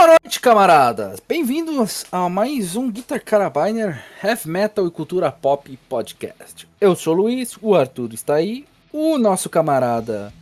Boa 0.00 0.16
noite, 0.22 0.38
camaradas! 0.38 1.18
Bem-vindos 1.26 2.06
a 2.12 2.28
mais 2.28 2.76
um 2.76 2.88
Guitar 2.88 3.20
Carabiner 3.20 4.00
Heavy 4.22 4.48
Metal 4.48 4.86
e 4.86 4.92
Cultura 4.92 5.32
Pop 5.32 5.76
Podcast. 5.88 6.68
Eu 6.80 6.94
sou 6.94 7.14
o 7.14 7.16
Luiz, 7.22 7.58
o 7.60 7.74
Arthur 7.74 8.14
está 8.14 8.34
aí, 8.36 8.64
o 8.92 9.18
nosso 9.18 9.50
camarada. 9.50 10.32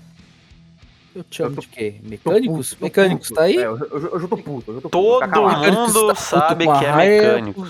Eu 1.15 1.25
te 1.25 1.37
chamo 1.39 1.53
Eu 1.53 1.55
tô- 1.55 1.61
de 1.63 1.69
quê? 1.69 1.95
Mecânicos? 2.03 2.75
Puto, 2.75 2.85
Mecânicos 2.85 3.29
puto. 3.29 3.41
tá 3.41 3.47
aí? 3.47 3.57
É, 3.57 3.65
eu, 3.65 3.79
eu, 3.79 4.09
eu 4.13 4.21
já 4.21 4.29
tô 4.29 4.37
puto. 4.37 4.71
Eu 4.73 4.75
já 4.75 4.81
tô 4.83 4.91
puto. 4.91 4.91
Todo 4.91 5.21
Tá. 5.21 5.27
Mecânicos 5.27 5.95
mundo 5.95 6.07
tá 6.09 6.15
puto 6.15 6.21
sabe 6.21 6.65
que 6.67 6.71
é 6.85 6.91
raia, 6.91 7.23
mecânico. 7.23 7.67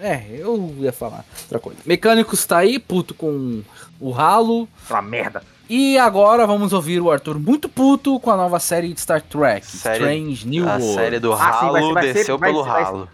É, 0.00 0.26
eu 0.40 0.74
ia 0.80 0.92
falar 0.92 1.24
outra 1.42 1.60
coisa. 1.60 1.78
Mecânicos 1.86 2.44
tá 2.44 2.58
aí, 2.58 2.80
puto 2.80 3.14
com 3.14 3.62
o 4.00 4.10
ralo. 4.10 4.68
Aquela 4.86 5.02
merda. 5.02 5.40
E 5.72 5.96
agora 5.96 6.48
vamos 6.48 6.72
ouvir 6.72 7.00
o 7.00 7.12
Arthur 7.12 7.38
muito 7.38 7.68
puto 7.68 8.18
com 8.18 8.28
a 8.32 8.36
nova 8.36 8.58
série 8.58 8.92
de 8.92 9.00
Star 9.00 9.22
Trek, 9.22 9.64
Série- 9.64 9.98
Strange 10.02 10.48
New 10.48 10.68
A 10.68 10.72
World. 10.78 10.94
série 10.94 11.18
do 11.20 11.32
Ah, 11.32 11.36
sim, 11.36 11.42
vai 11.44 11.52
ralo 11.52 11.86
ser- 11.86 11.94
vai 11.94 12.02
ser- 12.08 12.12
desceu 12.14 12.38
vai 12.38 12.50
pelo 12.50 12.64
ser- 12.64 12.70
vai 12.70 12.78
ser- 12.80 12.84
ralo. 12.90 13.08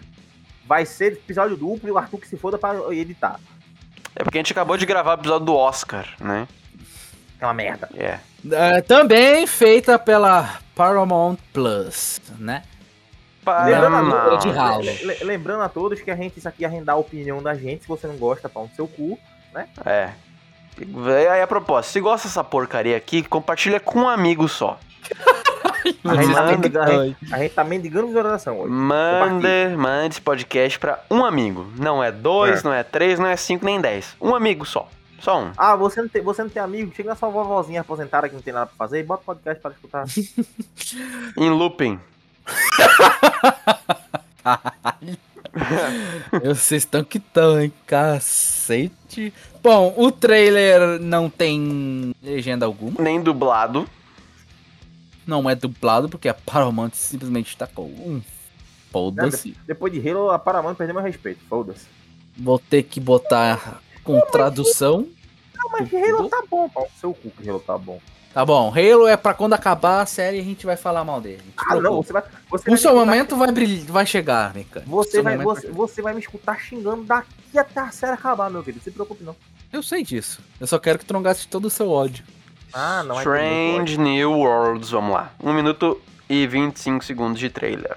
Vai 0.67 0.87
ser 0.87 1.13
episódio 1.13 1.55
duplo 1.55 1.87
e 1.87 1.93
o 1.93 1.99
Arthur 1.99 2.19
que 2.19 2.27
se 2.27 2.39
foda 2.39 2.57
pra 2.57 2.75
editar. 2.95 3.39
É 4.15 4.25
porque 4.25 4.39
a 4.39 4.41
gente 4.41 4.53
acabou 4.53 4.79
de 4.79 4.87
gravar 4.87 5.11
o 5.19 5.21
episódio 5.21 5.45
do 5.45 5.55
Oscar, 5.55 6.07
né? 6.19 6.49
Aquela 7.37 7.53
merda. 7.53 7.91
É. 7.95 8.19
É, 8.51 8.81
também 8.81 9.47
feita 9.47 9.99
pela 9.99 10.59
Paramount 10.75 11.37
Plus, 11.53 12.23
né? 12.39 12.63
Lembrando 13.47 13.97
a, 13.97 14.03
Não, 14.03 14.39
todos, 14.41 14.57
ralo. 14.57 14.83
lembrando 15.23 15.63
a 15.63 15.69
todos 15.69 16.01
que 16.01 16.11
a 16.11 16.17
gente, 16.17 16.39
isso 16.39 16.49
aqui 16.49 16.65
é 16.65 16.67
arrendar 16.69 16.97
a 16.97 16.99
opinião 16.99 17.43
da 17.43 17.55
gente. 17.55 17.83
Se 17.83 17.89
você 17.89 18.07
não 18.07 18.17
gosta, 18.17 18.49
pau 18.49 18.65
no 18.65 18.75
seu 18.75 18.89
cu. 18.89 19.19
É. 19.85 20.11
E 20.79 21.27
aí 21.29 21.41
a 21.43 21.47
propósito, 21.47 21.93
se 21.93 22.01
gosta 22.01 22.29
dessa 22.29 22.45
porcaria 22.45 22.97
aqui, 22.97 23.23
compartilha 23.23 23.81
com 23.81 24.01
um 24.01 24.09
amigo 24.09 24.49
só. 24.49 24.79
A 26.05 26.15
gente, 26.17 26.35
tá 26.35 26.41
Manda- 26.43 26.53
mendigando, 26.53 26.91
a, 26.91 27.05
gente, 27.07 27.35
a 27.35 27.39
gente 27.39 27.55
tá 27.55 27.65
mendigando 27.65 28.07
visualização 28.09 28.59
hoje. 28.59 28.71
Mande, 28.73 29.77
mande 29.77 30.15
esse 30.15 30.21
podcast 30.21 30.79
pra 30.81 30.99
um 31.11 31.25
amigo. 31.25 31.67
Não 31.77 32.03
é 32.03 32.11
dois, 32.11 32.61
É. 32.61 32.65
não 32.65 32.73
é 32.75 32.83
três, 32.83 33.19
não 33.21 33.27
é 33.27 33.37
cinco, 33.37 33.65
nem 33.65 33.81
dez. 33.81 34.17
Um 34.21 34.35
amigo 34.35 34.65
só. 34.67 34.89
Só 35.21 35.41
um. 35.41 35.53
Ah, 35.57 35.75
você 35.77 36.03
não, 36.03 36.09
tem, 36.09 36.23
você 36.23 36.43
não 36.43 36.51
tem 36.51 36.61
amigo? 36.63 36.93
Chega 36.95 37.11
na 37.11 37.17
sua 37.17 37.29
vovozinha 37.29 37.81
aposentada 37.81 38.29
que 38.29 38.35
não 38.35 38.43
tem 38.43 38.53
nada 38.53 38.67
pra 38.67 38.75
fazer 38.77 39.01
e 39.01 39.05
bota 39.05 39.23
o 39.23 39.27
podcast 39.27 39.63
para 39.63 39.71
escutar. 39.73 40.05
Em 41.37 41.51
looping. 41.51 41.99
Vocês 46.45 46.83
estão 46.83 47.03
que 47.03 47.19
tão, 47.19 47.61
hein? 47.61 47.73
Cacete. 47.87 49.33
Bom, 49.63 49.95
o 49.97 50.13
trailer 50.13 51.01
não 51.01 51.29
tem 51.31 52.15
legenda 52.23 52.67
alguma. 52.67 53.03
Nem 53.03 53.21
dublado. 53.21 53.89
Não 55.27 55.49
é 55.51 55.55
dublado, 55.55 56.09
porque 56.09 56.29
a 56.29 56.35
Paramount 56.35 56.91
simplesmente 56.93 57.57
tacou 57.57 57.87
um. 57.87 58.23
Foda-se. 58.93 59.57
Depois 59.67 59.93
de 59.93 60.09
Halo, 60.09 60.31
a 60.31 60.39
Paramount 60.39 60.75
perdeu 60.75 60.95
meu 60.95 61.05
respeito. 61.05 61.41
Foda-se. 61.49 61.87
Vou 62.37 62.59
ter 62.59 62.83
que 62.85 63.01
botar 63.01 63.81
com 64.05 64.21
tradução. 64.21 65.07
Não, 65.55 65.71
mas 65.71 65.93
Halo 65.93 66.29
tá 66.29 66.43
bom, 66.49 66.69
pau 66.69 66.89
seu 67.01 67.13
cu 67.13 67.31
que 67.31 67.49
Halo 67.49 67.61
tá 67.61 67.77
bom. 67.77 68.01
Tá 68.37 68.45
bom, 68.45 68.69
Halo 68.71 69.07
é 69.07 69.17
pra 69.17 69.33
quando 69.33 69.55
acabar 69.55 70.03
a 70.03 70.05
série 70.05 70.39
a 70.39 70.45
gente 70.45 70.67
vai 70.67 70.77
falar 70.77 71.03
mal 71.03 71.23
dele. 71.23 71.43
Ah, 71.57 71.77
não, 71.77 72.03
você 72.03 72.13
vai. 72.13 72.21
Você 72.23 72.29
O 72.29 72.49
vai 72.51 72.61
seu 72.61 72.75
escutar- 72.75 72.95
momento 72.95 73.35
vai, 73.35 73.51
brilhar, 73.51 73.87
vai 73.87 74.05
chegar, 74.05 74.53
mecânico. 74.53 74.91
Você 74.91 75.11
Seu 75.13 75.23
vai, 75.23 75.39
você, 75.39 75.71
você 75.71 76.03
vai 76.03 76.13
me 76.13 76.21
escutar 76.21 76.61
xingando 76.61 77.03
daqui 77.05 77.59
até 77.59 77.81
a 77.81 77.91
série 77.91 78.13
acabar, 78.13 78.51
meu 78.51 78.63
querido. 78.63 78.81
Não 78.81 78.85
se 78.85 78.91
preocupe, 78.91 79.25
não. 79.25 79.35
Eu 79.73 79.83
sei 79.83 80.05
disso. 80.05 80.43
Eu 80.61 80.67
só 80.67 80.79
quero 80.79 80.99
que 80.99 81.07
tu 81.07 81.15
não 81.15 81.23
gaste 81.23 81.49
todo 81.49 81.65
o 81.65 81.71
seu 81.71 81.89
ódio. 81.91 82.27
Ah, 82.75 83.03
não. 83.05 83.15
vai 83.15 83.25
muito 83.25 83.89
Strange 83.89 83.99
New 83.99 84.33
Worlds, 84.33 84.91
vamos 84.91 85.15
lá. 85.15 85.33
1 85.43 85.55
minuto 85.55 85.99
e 86.29 86.47
25 86.47 87.03
segundos 87.07 87.41
de 87.41 87.49
trailer. 87.49 87.97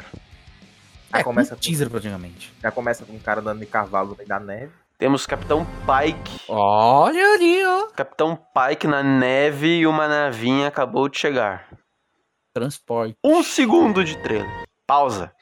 Aí 1.11 1.19
é, 1.19 1.23
começa 1.25 1.53
um 1.53 1.57
com- 1.57 1.61
teaser 1.61 1.89
praticamente. 1.89 2.53
Já 2.63 2.71
começa 2.71 3.03
com 3.03 3.11
um 3.11 3.19
cara 3.19 3.41
andando 3.41 3.59
de 3.59 3.65
cavalo 3.65 4.11
no 4.11 4.15
meio 4.15 4.29
da 4.29 4.39
neve. 4.39 4.71
Temos 5.00 5.25
Capitão 5.25 5.66
Pike. 5.86 6.42
Olha 6.50 7.33
ali, 7.33 7.65
ó. 7.65 7.87
Capitão 7.92 8.36
Pike 8.36 8.86
na 8.86 9.02
neve 9.02 9.77
e 9.77 9.87
uma 9.87 10.10
navinha 10.10 10.67
acabou 10.67 11.08
de 11.08 11.17
chegar. 11.17 11.70
Transporte. 12.54 13.15
Um 13.23 13.42
segundo 13.42 14.04
de 14.04 14.21
trailer. 14.21 14.65
Pausa. 14.86 15.33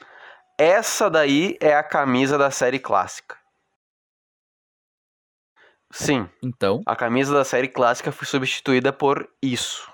Essa 0.60 1.10
daí 1.10 1.58
é 1.60 1.74
a 1.74 1.82
camisa 1.82 2.38
da 2.38 2.52
série 2.52 2.78
clássica. 2.78 3.36
Sim, 5.90 6.30
Então, 6.44 6.84
a 6.86 6.96
camisa 6.96 7.34
da 7.34 7.44
série 7.44 7.68
clássica 7.68 8.12
foi 8.12 8.28
substituída 8.28 8.94
por 8.94 9.28
isso. 9.42 9.92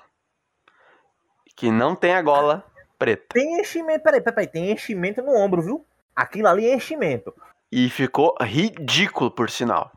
Que 1.56 1.72
não 1.72 1.96
tem 1.96 2.14
a 2.16 2.22
gola 2.22 2.66
preta. 3.00 3.28
Tem 3.30 3.62
enchimento, 3.62 4.04
peraí, 4.04 4.20
peraí, 4.20 4.48
tem 4.48 4.72
enchimento 4.72 5.22
no 5.22 5.34
ombro, 5.34 5.62
viu? 5.62 5.88
Aquilo 6.14 6.50
ali 6.50 6.66
é 6.66 6.76
enchimento. 6.76 7.34
E 7.76 7.90
ficou 7.90 8.36
ridículo, 8.40 9.32
por 9.32 9.50
sinal. 9.50 9.92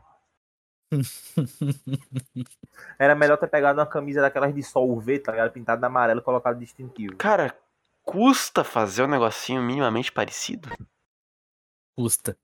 Era 2.97 3.13
melhor 3.15 3.37
ter 3.37 3.47
pegado 3.47 3.79
uma 3.79 3.85
camisa 3.85 4.21
daquelas 4.21 4.53
de 4.55 4.63
sol 4.63 4.89
UV, 4.91 5.19
tá 5.19 5.31
ligado? 5.31 5.51
Pintada 5.51 5.79
de 5.79 5.85
amarelo 5.85 6.19
e 6.19 6.23
colocado 6.23 6.57
distintivo. 6.57 7.15
Cara, 7.17 7.55
custa 8.03 8.63
fazer 8.63 9.03
um 9.03 9.07
negocinho 9.07 9.61
minimamente 9.61 10.11
parecido? 10.11 10.69
custa. 11.95 12.35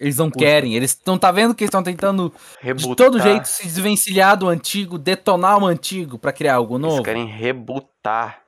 Eles 0.00 0.16
não 0.16 0.30
Custa. 0.30 0.38
querem. 0.40 0.74
Eles 0.74 1.00
não 1.06 1.16
tá 1.18 1.30
vendo 1.30 1.54
que 1.54 1.62
eles 1.62 1.68
estão 1.68 1.82
tentando 1.82 2.30
de 2.30 2.36
Rebutar. 2.60 2.96
todo 2.96 3.20
jeito 3.20 3.46
se 3.46 3.62
desvencilhar 3.64 4.36
do 4.36 4.48
antigo, 4.48 4.98
detonar 4.98 5.62
o 5.62 5.66
antigo 5.66 6.18
pra 6.18 6.32
criar 6.32 6.56
algo 6.56 6.74
Eles 6.74 6.82
novo. 6.88 7.02
querem 7.04 7.26
rebutar. 7.26 8.42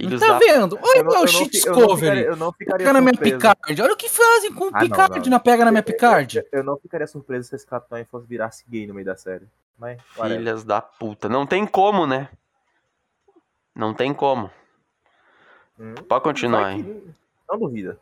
Não 0.00 0.08
Filhos 0.10 0.20
tá 0.20 0.32
da 0.32 0.38
vendo? 0.38 0.78
Olha 0.80 0.98
Eu 0.98 1.04
não- 1.04 1.10
o 1.12 1.14
eu 1.14 1.20
não 1.20 1.26
Shit 1.26 1.38
eu 1.66 1.72
não 1.72 1.78
Discovery. 1.80 2.00
ficaria- 2.00 2.24
Eu 2.26 2.36
não 2.36 2.52
ficaria 2.52 2.78
Pega 2.78 2.92
na 2.92 3.00
minha. 3.00 3.12
Picard. 3.18 3.82
Olha 3.82 3.92
o 3.92 3.96
que 3.96 4.08
fazem 4.08 4.52
com 4.54 4.64
o 4.64 4.68
Ah, 4.68 4.70
não, 4.72 4.80
Picard 4.80 5.18
não. 5.20 5.30
na 5.30 5.40
pega 5.40 5.64
na 5.64 5.70
minha 5.70 5.82
Picard. 5.82 6.44
Eu 6.52 6.62
não 6.64 6.76
ficaria 6.78 7.06
surpreso 7.06 7.48
se 7.48 7.56
esse 7.56 7.66
capitão 7.66 8.04
fosse 8.10 8.26
virar-se 8.26 8.64
gay 8.68 8.86
no 8.86 8.94
meio 8.94 9.06
da 9.06 9.16
série. 9.16 9.46
Mas. 9.78 10.00
Filhas 10.14 10.64
da 10.64 10.80
puta. 10.80 11.28
Não 11.28 11.46
tem 11.46 11.66
como, 11.66 12.06
né? 12.06 12.28
Não 13.74 13.94
tem 13.94 14.12
como. 14.12 14.50
Hum, 15.78 15.94
Pode 16.08 16.24
continuar 16.24 16.74
que- 16.74 17.04
Não 17.48 17.58
duvida. 17.58 17.98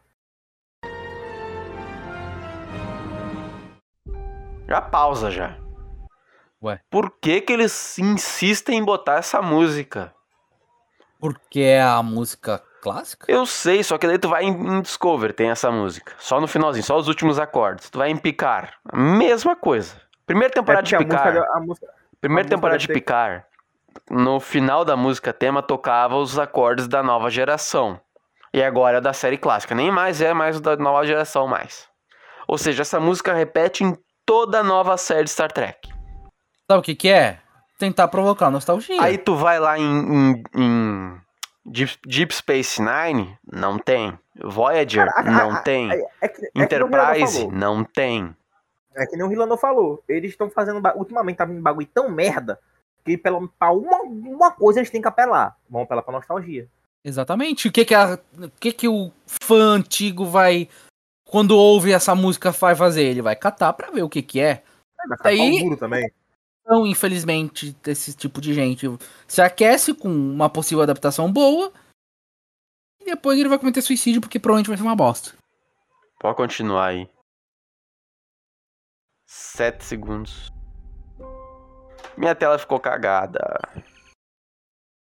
Já 4.69 4.81
pausa 4.81 5.31
já. 5.31 5.57
Ué. 6.63 6.81
Por 6.91 7.11
que 7.21 7.41
que 7.41 7.53
eles 7.53 7.99
insistem 7.99 8.79
em 8.79 8.85
botar 8.85 9.17
essa 9.19 9.41
música? 9.43 10.13
Porque 11.19 11.61
é 11.61 11.83
a 11.83 12.03
música 12.03 12.63
clássica? 12.83 13.27
Eu 13.29 13.47
sei, 13.47 13.83
só 13.83 13.97
que 13.99 14.07
daí 14.07 14.19
tu 14.19 14.29
vai 14.29 14.45
em, 14.45 14.51
em 14.51 14.81
Discover, 14.83 15.33
tem 15.33 15.51
essa 15.51 15.71
música. 15.71 16.13
Só 16.19 16.41
no 16.41 16.47
finalzinho, 16.47 16.85
só 16.85 16.97
os 16.97 17.09
últimos 17.09 17.39
acordes. 17.39 17.89
Tu 17.91 17.99
vai 17.99 18.11
em 18.11 18.17
Picar, 18.17 18.75
a 18.89 18.97
mesma 18.97 19.57
coisa. 19.57 20.01
Primeira 20.27 20.53
temporada 20.53 20.83
É 20.83 20.89
de 20.89 20.95
a 20.95 20.99
música, 20.99 21.17
Picar, 21.17 21.37
a 21.57 21.61
música, 21.61 21.87
primeira 22.21 22.43
a 22.43 22.45
música 22.45 22.57
temporada 22.57 22.79
de 22.79 22.87
ter- 22.87 22.95
Picar, 22.95 23.47
no 24.11 24.39
final 24.41 24.85
da 24.85 24.97
música 24.97 25.33
tema 25.33 25.63
tocava 25.63 26.17
os 26.17 26.39
acordes 26.39 26.87
da 26.87 27.03
nova 27.03 27.31
geração. 27.31 28.01
E 28.53 28.63
agora 28.63 28.99
é 28.99 29.01
da 29.01 29.13
série 29.13 29.37
clássica, 29.39 29.75
nem 29.75 29.91
mais 29.91 30.21
é 30.21 30.33
mais 30.33 30.61
da 30.61 30.77
nova 30.77 31.07
geração 31.07 31.47
mais. 31.47 31.89
Ou 32.49 32.57
seja, 32.57 32.83
essa 32.83 32.99
música 33.01 33.35
repete 33.35 33.83
em 33.85 33.97
toda 34.25 34.61
a 34.61 34.63
nova 34.63 34.97
série 34.97 35.25
de 35.25 35.31
Star 35.31 35.51
Trek. 35.53 35.89
Sabe 36.71 36.81
o 36.81 36.83
que 36.83 36.95
que 36.95 37.09
é? 37.09 37.41
Tentar 37.79 38.09
provocar 38.09 38.51
nostalgia. 38.51 39.01
Aí 39.03 39.19
tu 39.19 39.37
vai 39.37 39.59
lá 39.61 39.79
em, 39.79 39.83
em- 39.85 40.43
em 40.55 41.21
Deep, 41.65 41.99
Deep 42.07 42.35
Space 42.35 42.81
Nine, 42.81 43.37
não 43.51 43.79
tem. 43.79 44.19
Voyager, 44.43 45.07
Cara, 45.07 45.21
a- 45.29 45.31
não 45.33 45.51
a- 45.53 45.61
tem. 45.61 45.91
é, 45.93 46.03
é 46.23 46.29
que, 46.29 46.47
é 46.47 46.51
Enterprise, 46.55 47.39
falou. 47.41 47.53
não 47.53 47.85
tem. 47.85 48.35
É 48.95 49.07
que 49.07 49.15
nem 49.17 49.27
o 49.27 49.29
Rilano 49.29 49.57
falou. 49.59 50.03
Eles 50.09 50.31
estão 50.31 50.49
fazendo. 50.49 50.81
Ultimamente 50.95 51.37
tá 51.37 51.45
vindo 51.45 51.61
bagulho 51.61 51.87
tão 51.93 52.09
merda 52.11 52.59
que 53.05 53.17
pela, 53.19 53.47
pra 53.59 53.71
uma, 53.73 54.01
uma 54.03 54.51
coisa 54.51 54.81
eles 54.81 54.91
têm 54.91 55.03
que 55.03 55.09
apelar. 55.09 55.55
Vão 55.69 55.83
apelar 55.83 56.03
pra 56.03 56.13
nostalgia. 56.15 56.67
Exatamente. 57.05 57.69
O 57.69 57.73
que 57.73 57.85
que, 57.85 57.95
a- 57.95 58.19
o 58.39 58.51
que 58.59 58.73
que 58.73 58.89
o 58.89 59.13
fã 59.27 59.75
antigo 59.75 60.25
vai. 60.25 60.69
Quando 61.29 61.57
ouve 61.57 61.93
essa 61.93 62.15
música, 62.15 62.51
vai 62.53 62.75
fazer? 62.75 63.03
Ele 63.03 63.21
vai 63.21 63.37
catar 63.37 63.73
pra 63.75 63.91
ver 63.91 64.03
o 64.03 64.09
que 64.09 64.23
que 64.23 64.41
é. 64.41 64.63
Vai 65.09 65.17
ficar 65.19 65.29
Aí- 65.29 65.39
pau 65.39 65.69
duro 65.69 65.77
também. 65.77 66.11
Então, 66.67 66.85
infelizmente, 66.85 67.71
desse 67.81 68.13
tipo 68.13 68.41
de 68.41 68.53
gente 68.53 68.89
se 69.29 69.41
aquece 69.41 69.95
com 69.95 70.09
uma 70.09 70.51
possível 70.51 70.83
adaptação 70.83 71.33
boa. 71.33 71.73
E 73.01 73.05
depois 73.05 73.39
ele 73.39 73.49
vai 73.49 73.57
cometer 73.57 73.81
suicídio 73.83 74.21
porque 74.21 74.41
provavelmente 74.41 74.67
vai 74.67 74.77
ser 74.77 74.83
uma 74.83 74.97
bosta. 74.97 75.33
Pode 76.19 76.37
continuar 76.37 76.87
aí. 76.87 77.09
Sete 79.29 79.85
segundos. 79.85 80.51
Minha 82.17 82.35
tela 82.35 82.59
ficou 82.59 82.81
cagada. 82.81 83.61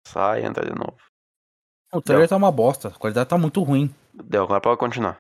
Sai, 0.08 0.46
entra 0.46 0.64
de 0.64 0.72
novo. 0.74 0.96
O 1.92 2.00
trailer 2.00 2.30
tá 2.30 2.36
uma 2.36 2.50
bosta, 2.50 2.88
a 2.88 2.98
qualidade 2.98 3.28
tá 3.28 3.36
muito 3.36 3.62
ruim. 3.62 3.94
Deu, 4.14 4.44
agora 4.44 4.60
pode 4.62 4.78
continuar. 4.78 5.18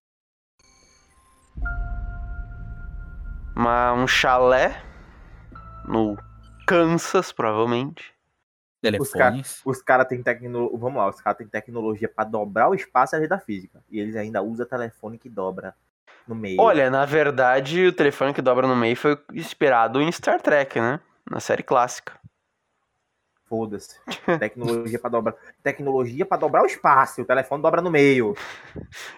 Uma, 3.54 3.92
um 3.92 4.08
chalé 4.08 4.91
no 5.86 6.16
Kansas, 6.66 7.32
provavelmente. 7.32 8.12
Telefones. 8.80 9.60
Os 9.64 9.80
caras 9.80 10.08
têm 10.08 10.22
tecnologia. 10.22 10.78
Vamos 10.78 10.98
lá, 10.98 11.08
os 11.08 11.20
caras 11.20 11.38
têm 11.38 11.46
tecnologia 11.46 12.08
pra 12.08 12.24
dobrar 12.24 12.68
o 12.68 12.74
espaço 12.74 13.14
e 13.14 13.16
a 13.16 13.20
lei 13.20 13.28
da 13.28 13.38
física. 13.38 13.82
E 13.88 14.00
eles 14.00 14.16
ainda 14.16 14.42
usam 14.42 14.66
telefone 14.66 15.18
que 15.18 15.28
dobra 15.28 15.74
no 16.26 16.34
meio. 16.34 16.60
Olha, 16.60 16.90
na 16.90 17.04
verdade, 17.04 17.86
o 17.86 17.92
telefone 17.92 18.34
que 18.34 18.42
dobra 18.42 18.66
no 18.66 18.74
meio 18.74 18.96
foi 18.96 19.16
inspirado 19.32 20.00
em 20.00 20.10
Star 20.10 20.40
Trek, 20.40 20.80
né? 20.80 20.98
Na 21.30 21.38
série 21.38 21.62
clássica. 21.62 22.20
Foda-se. 23.44 24.00
Tecnologia 24.40 24.98
pra 24.98 25.10
dobrar. 25.10 25.34
Tecnologia 25.62 26.26
pra 26.26 26.36
dobrar 26.36 26.62
o 26.62 26.66
espaço. 26.66 27.22
O 27.22 27.24
telefone 27.24 27.62
dobra 27.62 27.82
no 27.82 27.90
meio. 27.90 28.34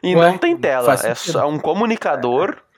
E 0.02 0.14
Ué, 0.14 0.30
não 0.30 0.36
tem 0.36 0.56
tela, 0.56 0.92
é 0.92 1.14
só 1.14 1.48
um 1.48 1.58
comunicador 1.58 2.50
É. 2.52 2.73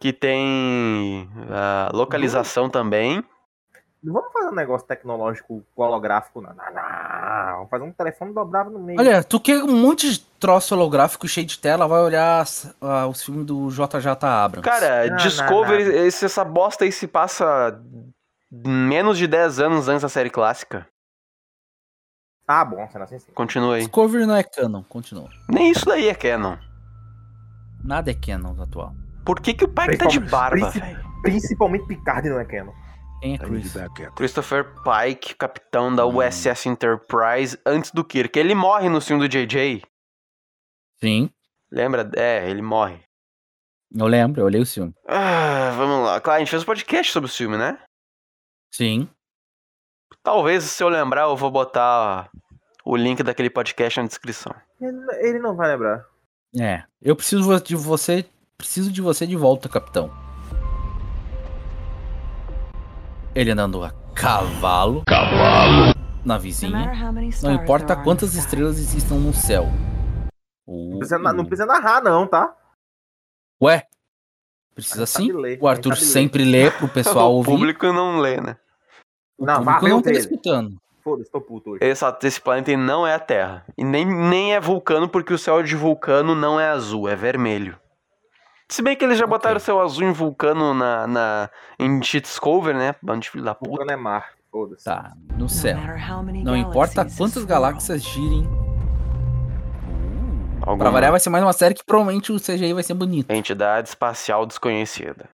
que 0.00 0.12
tem 0.12 1.28
ah, 1.50 1.90
localização 1.92 2.68
também. 2.68 3.24
Não 4.02 4.12
vamos 4.14 4.32
fazer 4.32 4.48
um 4.48 4.54
negócio 4.54 4.86
tecnológico 4.86 5.64
holográfico, 5.76 6.40
não. 6.40 6.50
Não, 6.54 6.64
não. 6.72 7.54
Vamos 7.56 7.70
fazer 7.70 7.84
um 7.84 7.92
telefone 7.92 8.32
dobrável 8.32 8.72
no 8.72 8.78
meio. 8.78 8.98
Olha, 9.00 9.24
tu 9.24 9.40
quer 9.40 9.62
um 9.64 9.76
monte 9.76 10.08
de 10.12 10.20
troço 10.20 10.74
holográfico 10.74 11.26
cheio 11.26 11.46
de 11.46 11.58
tela, 11.58 11.88
vai 11.88 12.00
olhar 12.00 12.44
ah, 12.80 13.06
os 13.08 13.22
filmes 13.24 13.44
do 13.44 13.68
JJ 13.70 14.06
Abrams. 14.22 14.62
Cara, 14.62 15.08
Não, 15.10 15.16
Discovery, 15.16 15.84
não, 15.84 15.92
esse- 16.06 16.24
essa 16.24 16.44
bosta 16.44 16.84
aí 16.84 16.92
se 16.92 17.08
passa 17.08 17.80
menos 18.50 19.18
de 19.18 19.26
10 19.26 19.58
anos 19.58 19.88
antes 19.88 20.02
da 20.02 20.08
série 20.08 20.30
clássica. 20.30 20.86
Ah, 22.46 22.64
bom, 22.64 22.88
sendo 22.90 23.02
assim 23.02 23.18
sim. 23.18 23.32
Continua 23.32 23.74
aí. 23.74 23.80
Discovery 23.82 24.24
não 24.26 24.36
é 24.36 24.42
canon, 24.44 24.82
continua. 24.84 25.28
Nem 25.50 25.70
isso 25.72 25.84
daí 25.84 26.08
é 26.08 26.14
canon. 26.14 26.56
Nada 27.84 28.10
é 28.10 28.14
canon 28.14 28.54
atual. 28.62 28.94
Por 29.28 29.40
que, 29.42 29.52
que 29.52 29.64
o 29.64 29.68
Pike 29.68 29.98
tá 29.98 30.06
de 30.06 30.18
barba, 30.20 30.56
princip- 30.70 30.82
velho? 30.82 31.04
Principalmente 31.20 31.86
Picard 31.86 32.30
não 32.30 32.40
é 32.40 32.46
canon. 32.46 32.72
Quem 33.20 33.34
é 33.34 33.38
Chris? 33.38 33.74
Christopher 34.16 34.64
Pike, 34.82 35.34
capitão 35.34 35.94
da 35.94 36.06
Hum. 36.06 36.16
USS 36.16 36.64
Enterprise, 36.66 37.58
antes 37.66 37.90
do 37.90 38.02
Kirk. 38.02 38.38
Ele 38.38 38.54
morre 38.54 38.88
no 38.88 39.02
filme 39.02 39.20
do 39.20 39.28
JJ. 39.28 39.82
Sim, 40.98 41.28
Lembra? 41.70 42.10
É, 42.16 42.48
ele 42.48 42.62
morre. 42.62 43.02
eu 43.94 44.06
lembro, 44.06 44.40
eu 44.40 44.46
olhei 44.46 44.62
o 44.62 44.66
filme. 44.66 44.94
Ah, 45.06 45.74
vamos 45.76 46.06
lá. 46.06 46.20
Claro, 46.22 46.36
a 46.36 46.38
gente 46.38 46.48
fez 46.50 46.62
um 46.62 46.66
podcast 46.66 47.12
sobre 47.12 47.28
o 47.28 47.32
filme, 47.32 47.58
né? 47.58 47.78
Sim. 48.72 49.10
Talvez, 50.22 50.64
se 50.64 50.82
eu 50.82 50.88
lembrar, 50.88 51.22
eu 51.24 51.36
vou 51.36 51.50
botar 51.50 52.30
o 52.82 52.96
link 52.96 53.22
daquele 53.22 53.50
podcast 53.50 54.00
na 54.00 54.06
descrição. 54.06 54.54
Ele, 55.20 55.38
não 55.38 55.54
vai 55.54 55.68
lembrar. 55.68 56.02
É. 56.58 56.84
Eu 57.02 57.14
preciso 57.14 57.60
de 57.60 57.76
você. 57.76 58.24
Preciso 58.60 58.90
de 58.90 59.00
você 59.00 59.24
de 59.24 59.36
volta, 59.36 59.68
capitão. 59.68 60.10
Ele 63.32 63.52
andando 63.52 63.84
a 63.84 63.92
cavalo. 64.16 65.04
Cavalo! 65.06 65.94
Na 66.24 66.36
vizinha. 66.38 66.92
Não 67.40 67.52
importa 67.54 67.94
quantas 67.94 68.34
estrelas 68.34 68.80
existam 68.80 69.14
no 69.14 69.32
céu. 69.32 69.66
Uh, 70.66 70.90
Não 70.90 70.98
precisa, 70.98 71.18
na- 71.20 71.32
não 71.32 71.44
precisa 71.44 71.66
narrar, 71.66 72.02
não, 72.02 72.26
tá? 72.26 72.52
Ué? 73.62 73.86
Precisa 74.74 75.06
sim. 75.06 75.30
ler, 75.32 75.58
O 75.62 75.68
Arthur 75.68 75.90
ler. 75.90 75.96
sempre 75.96 76.44
lê 76.44 76.68
pro 76.68 76.88
pessoal 76.88 77.30
o 77.34 77.36
ouvir. 77.36 77.50
público 77.52 77.86
não 77.92 78.18
lê, 78.18 78.40
né? 78.40 78.56
O 79.38 79.46
Não, 79.46 79.62
público 79.64 79.88
não 79.88 79.98
o 79.98 80.02
tá 80.02 80.10
escutando. 80.10 80.76
Foda-se, 81.04 81.30
tô 81.30 81.40
puto 81.40 81.70
hoje. 81.70 81.84
Esse, 81.84 82.04
esse 82.24 82.40
planeta 82.40 82.76
não 82.76 83.06
é 83.06 83.14
a 83.14 83.20
Terra. 83.20 83.64
E 83.78 83.84
nem, 83.84 84.04
nem 84.04 84.52
é 84.54 84.60
vulcano, 84.60 85.08
porque 85.08 85.32
o 85.32 85.38
céu 85.38 85.62
de 85.62 85.76
vulcano 85.76 86.34
não 86.34 86.58
é 86.58 86.68
azul, 86.70 87.08
é 87.08 87.14
vermelho. 87.14 87.78
Se 88.70 88.82
bem 88.82 88.94
que 88.96 89.04
eles 89.04 89.16
já 89.18 89.24
Ok. 89.24 89.30
botaram 89.36 89.56
o 89.56 89.60
céu 89.60 89.80
azul 89.80 90.04
em 90.04 90.12
vulcano 90.12 90.74
na, 90.74 91.06
na, 91.06 91.50
em 91.78 92.02
Cheats 92.02 92.38
Cover, 92.38 92.74
né? 92.76 92.94
Bando 93.02 93.20
de 93.20 93.30
filho 93.30 93.44
da 93.44 93.54
puta. 93.54 93.70
Vulcano 93.70 93.90
é 93.92 93.96
mar. 93.96 94.32
Foda-se. 94.50 94.84
Tá, 94.84 95.12
no 95.36 95.48
céu. 95.48 95.76
Não 96.44 96.56
importa 96.56 97.06
quantas 97.16 97.44
galáxias 97.44 98.02
girem. 98.02 98.46
Pra 100.60 100.72
Alguma 100.72 100.90
variar, 100.90 101.10
vai 101.12 101.20
ser 101.20 101.30
mais 101.30 101.42
uma 101.42 101.52
série 101.52 101.74
que 101.74 101.84
provavelmente 101.84 102.30
o 102.30 102.36
CGI 102.38 102.74
vai 102.74 102.82
ser 102.82 102.92
bonito. 102.94 103.30
entidade 103.30 103.88
espacial 103.88 104.44
desconhecida. 104.44 105.28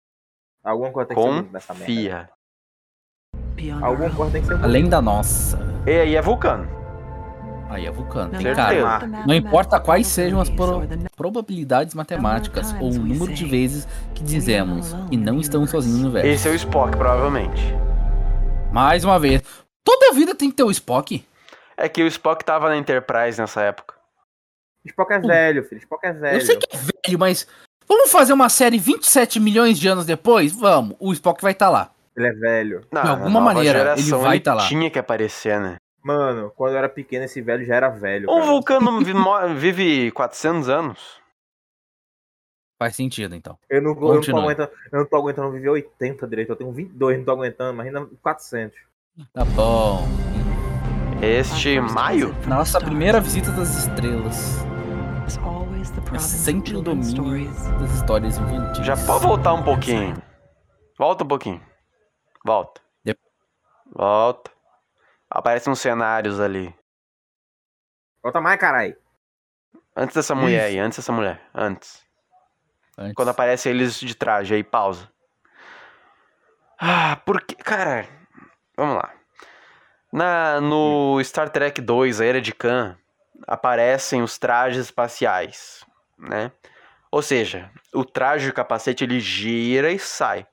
Alguma 0.63 0.93
coisa 0.93 1.09
tem 1.09 1.17
que 1.17 1.23
ser 1.23 1.29
bonita 1.29 1.53
nessa 1.53 1.75
merda. 1.75 2.31
Confia. 3.57 3.77
Alguma 3.85 4.11
coisa 4.15 4.33
tem 4.33 4.41
que 4.43 4.47
ser 4.47 4.55
bonita. 4.55 4.69
Além 4.69 4.89
da 4.89 5.03
nossa. 5.03 5.59
E 5.87 5.91
aí 5.91 6.15
é 6.15 6.23
vulcano. 6.23 6.69
Aí 7.75 7.87
é 7.87 7.91
vulcano. 7.91 8.33
Não, 8.33 8.39
Tem 8.41 8.55
cara. 8.55 9.07
Não 9.27 9.35
importa 9.35 9.81
quais 9.81 10.07
sejam 10.07 10.41
as 10.41 10.49
pro- 10.49 10.83
probabilidades 11.17 11.93
matemáticas 11.95 12.73
ou 12.81 12.91
o 12.91 12.95
número 12.99 13.33
de 13.33 13.45
vezes 13.45 13.87
que 14.15 14.23
dizemos 14.23 14.95
que 15.11 15.17
não 15.17 15.41
estamos 15.41 15.71
sozinhos 15.71 15.99
no 15.99 16.05
universo. 16.05 16.29
Esse 16.29 16.49
é 16.49 16.51
o 16.53 16.55
Spock, 16.55 16.97
provavelmente. 16.97 17.61
Mais 18.73 19.05
uma 19.05 19.19
vez. 19.19 19.43
Toda 19.83 20.13
vida 20.13 20.35
tem 20.35 20.51
que 20.51 20.57
ter 20.57 20.63
o 20.63 20.71
Spock. 20.71 21.25
É 21.77 21.89
que 21.89 22.03
o 22.03 22.07
Spock 22.07 22.45
tava 22.45 22.69
na 22.69 22.77
Enterprise 22.77 23.41
nessa 23.41 23.61
época. 23.63 23.95
Spock 24.87 25.13
é 25.13 25.19
velho, 25.19 25.65
filho. 25.65 25.79
Spock 25.81 26.07
é 26.07 26.13
velho. 26.13 26.37
Eu 26.37 26.41
sei 26.47 26.57
que 26.57 26.69
é 26.75 26.79
velho, 26.79 27.19
mas 27.19 27.47
vamos 27.89 28.13
fazer 28.13 28.33
uma 28.33 28.49
série 28.49 28.79
27 28.79 29.41
milhões 29.41 29.79
de 29.79 29.89
anos 29.89 30.07
depois? 30.07 30.53
Vamos. 30.53 30.97
O 31.01 31.13
Spock 31.13 31.43
vai 31.43 31.53
estar 31.53 31.71
lá. 31.71 31.91
Ele 32.17 32.29
é 32.29 32.33
velho. 32.33 32.83
Na 32.93 33.03
De 33.03 33.09
alguma 33.09 33.41
maneira, 33.41 33.79
geração, 33.81 34.19
ele 34.19 34.25
vai 34.29 34.39
tá 34.41 34.55
lá. 34.55 34.67
tinha 34.69 34.89
que 34.89 34.99
aparecer, 34.99 35.59
né? 35.59 35.77
Mano, 36.05 36.53
quando 36.55 36.73
eu 36.73 36.79
era 36.79 36.89
pequeno, 36.89 37.25
esse 37.25 37.41
velho 37.41 37.65
já 37.65 37.77
era 37.77 37.89
velho. 37.89 38.31
Um 38.31 38.35
cara. 38.35 38.47
vulcano 38.47 39.01
vive 39.57 40.11
400 40.11 40.69
anos. 40.69 41.25
Faz 42.79 42.95
sentido, 42.95 43.35
então. 43.35 43.59
Eu 43.71 43.81
não, 43.81 43.93
eu, 43.93 44.15
não 44.15 44.21
tô 44.21 44.37
aguentando, 44.37 44.71
eu 44.93 44.99
não 44.99 45.07
tô 45.07 45.17
aguentando 45.17 45.53
viver 45.53 45.71
80 45.71 46.27
direito. 46.27 46.51
Eu 46.51 46.57
tenho 46.57 46.73
22, 46.73 47.19
não 47.19 47.25
tô 47.25 47.31
aguentando, 47.31 47.73
imagina 47.73 48.07
400. 48.21 48.79
Tá 49.33 49.45
bom. 49.47 50.07
Este 51.23 51.81
maio? 51.81 52.35
Nossa 52.47 52.79
primeira 52.79 53.19
visita 53.19 53.51
das 53.53 53.75
estrelas. 53.75 54.59
É 56.13 56.19
sempre 56.19 56.77
o 56.77 56.83
domínio 56.83 57.49
das 57.81 57.95
histórias 57.95 58.37
infantis. 58.37 58.85
Já 58.85 58.95
pode 59.07 59.25
voltar 59.25 59.55
um 59.55 59.63
pouquinho. 59.63 60.23
Volta 60.99 61.25
um 61.25 61.29
pouquinho. 61.29 61.63
Volta. 62.45 62.81
Yep. 63.07 63.21
Volta. 63.95 64.51
Aparecem 65.35 65.73
uns 65.73 65.81
cenários 65.81 66.39
ali. 66.39 66.73
Volta 68.23 68.41
mais, 68.41 68.57
carai. 68.57 68.97
Antes 69.97 70.15
dessa 70.15 70.33
mulher 70.33 70.67
aí, 70.67 70.79
antes 70.79 70.99
dessa 70.99 71.11
mulher. 71.11 71.43
Antes. 71.53 72.05
Antes. 72.97 73.15
Quando 73.15 73.31
aparece 73.31 73.69
eles 73.69 73.99
de 73.99 74.15
traje 74.15 74.55
aí, 74.55 74.63
pausa. 74.63 75.11
Ah, 76.79 77.21
porque. 77.27 77.57
Cara, 77.57 78.07
vamos 78.77 78.95
lá. 78.95 79.13
Na, 80.13 80.61
no 80.61 81.21
Star 81.25 81.51
Trek 81.51 81.81
2, 81.81 82.21
a 82.21 82.25
Era 82.25 82.41
de 82.41 82.55
Khan, 82.55 82.97
aparecem 83.45 84.23
os 84.23 84.39
trajes 84.39 84.85
espaciais, 84.85 85.85
né? 86.17 86.53
Ou 87.11 87.21
seja, 87.21 87.73
o 87.93 88.05
traje 88.05 88.47
e 88.47 88.51
o 88.51 88.55
capacete 88.55 89.03
ele 89.03 89.19
gira 89.19 89.91
e 89.91 89.99
sai. 89.99 90.47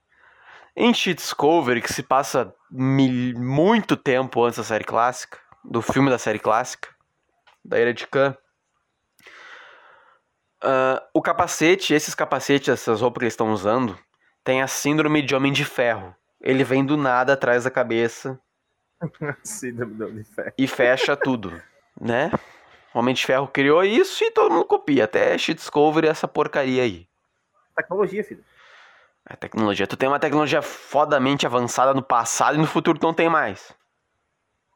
Em 0.76 0.92
Discovery, 0.92 1.82
que 1.82 1.94
se 1.94 2.02
passa 2.02 2.56
muito 2.72 3.98
tempo 3.98 4.44
antes 4.44 4.58
da 4.58 4.64
série 4.64 4.84
clássica, 4.84 5.38
do 5.64 5.82
filme 5.82 6.10
da 6.10 6.18
série 6.18 6.40
clássica, 6.40 6.90
da 7.64 7.78
Era 7.78 7.94
de 7.94 8.08
Khan, 8.08 8.36
ah, 10.64 11.04
o 11.14 11.22
capacete, 11.22 11.94
esses 11.94 12.14
capacetes, 12.14 12.70
essas 12.70 13.02
roupas 13.02 13.20
que 13.20 13.26
eles 13.26 13.34
estão 13.34 13.52
usando, 13.52 13.98
tem 14.44 14.62
a 14.62 14.68
síndrome 14.68 15.22
de 15.22 15.36
Homem 15.36 15.52
de 15.52 15.66
Ferro. 15.66 16.16
Ele 16.40 16.64
vem 16.64 16.86
do 16.86 16.98
nada 16.98 17.34
atrás 17.34 17.64
da 17.64 17.72
cabeça 17.72 18.40
Síndrome 19.44 20.24
de 20.24 20.24
fé. 20.24 20.54
e 20.58 20.68
fecha 20.68 21.16
tudo, 21.16 21.62
né? 22.00 22.32
O 22.94 23.00
Homem 23.00 23.14
de 23.14 23.26
Ferro 23.26 23.48
criou 23.48 23.84
isso 23.84 24.24
e 24.24 24.32
todo 24.32 24.52
mundo 24.52 24.66
copia. 24.66 25.06
Até 25.06 25.38
Sheet 25.38 25.58
Discovery 25.58 26.08
essa 26.08 26.28
porcaria 26.28 26.84
aí. 26.84 27.08
Tecnologia, 27.76 28.24
filho. 28.24 28.44
A 29.28 29.36
tecnologia. 29.36 29.88
Tu 29.88 29.96
tem 29.96 30.10
uma 30.10 30.20
tecnologia 30.20 30.62
fodamente 30.62 31.46
avançada 31.46 31.94
no 31.94 32.02
passado 32.02 32.56
e 32.56 32.58
no 32.58 32.68
futuro 32.68 33.00
tu 33.00 33.04
não 33.04 33.14
tem 33.14 33.30
mais. 33.30 33.74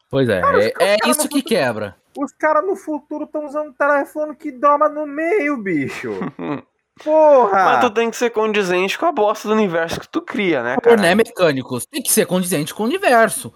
Pois 0.09 0.29
é, 0.29 0.39
Cara, 0.39 0.63
é, 0.63 0.73
é 0.79 0.97
isso 1.07 1.27
que 1.27 1.41
quebra. 1.41 1.97
Os 2.17 2.31
caras 2.31 2.65
no 2.65 2.75
futuro 2.75 3.25
estão 3.25 3.45
usando 3.45 3.73
telefone 3.73 4.35
que 4.35 4.51
dobra 4.51 4.87
no 4.87 5.05
meio, 5.05 5.57
bicho. 5.57 6.11
Porra! 7.03 7.65
Mas 7.65 7.81
tu 7.81 7.89
tem 7.89 8.09
que 8.09 8.15
ser 8.15 8.29
condizente 8.29 8.97
com 8.97 9.05
a 9.05 9.11
bosta 9.11 9.49
do 9.49 9.53
universo 9.53 9.99
que 9.99 10.07
tu 10.07 10.21
cria, 10.21 10.63
né, 10.63 10.75
Por 10.81 10.97
né, 10.97 11.03
cara? 11.03 11.15
mecânicos, 11.15 11.85
tem 11.85 12.01
que 12.01 12.11
ser 12.11 12.25
condizente 12.25 12.73
com 12.73 12.83
o 12.83 12.85
universo. 12.85 13.53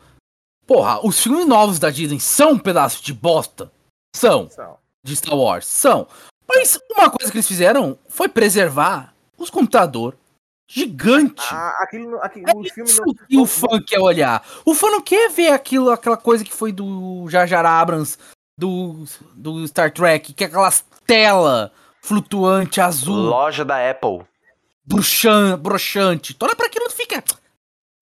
Porra, 0.67 0.99
os 1.05 1.21
filmes 1.23 1.47
novos 1.47 1.79
da 1.79 1.89
Disney 1.89 2.19
são 2.19 2.51
um 2.51 2.59
pedaço 2.59 3.01
de 3.01 3.13
bosta. 3.13 3.71
São. 4.13 4.49
São. 4.49 4.77
De 5.01 5.15
Star 5.15 5.37
Wars. 5.37 5.65
São. 5.65 6.05
Mas 6.47 6.77
uma 6.91 7.09
coisa 7.09 7.31
que 7.31 7.37
eles 7.37 7.47
fizeram 7.47 7.97
foi 8.09 8.27
preservar 8.27 9.13
os 9.37 9.49
computadores 9.49 10.19
gigante. 10.69 11.43
Ah, 11.51 11.75
aquilo, 11.81 12.17
aquilo, 12.21 12.45
É 12.49 12.55
o 12.55 12.63
filme 12.63 12.89
isso 12.89 13.01
não. 13.05 13.13
que 13.13 13.37
o 13.37 13.45
fã 13.45 13.81
quer 13.85 13.99
olhar. 13.99 14.45
O 14.63 14.73
fã 14.75 14.89
não 14.91 15.01
quer 15.01 15.29
ver 15.31 15.49
aquilo, 15.51 15.89
aquela 15.89 16.15
coisa 16.17 16.43
que 16.45 16.53
foi 16.53 16.71
do 16.71 17.27
Jar 17.29 17.47
Jar 17.47 17.65
Abrams, 17.65 18.17
do, 18.57 19.03
do 19.33 19.67
Star 19.67 19.91
Trek, 19.91 20.33
que 20.33 20.43
é 20.43 20.47
aquelas 20.47 20.83
tela 21.07 21.71
flutuante 22.01 22.79
azul, 22.79 23.15
Loja 23.29 23.65
da 23.65 23.89
Apple. 23.89 24.21
bruxan, 24.85 25.57
broxante. 25.59 26.33
Tu 26.33 26.45
olha 26.45 26.55
pra 26.55 26.67
aquilo 26.67 26.85
e 26.87 26.91
fica... 26.91 27.23